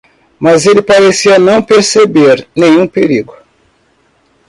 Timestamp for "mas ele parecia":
0.39-1.37